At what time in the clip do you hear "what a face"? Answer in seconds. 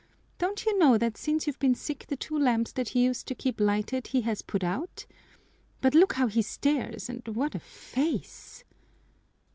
7.27-8.63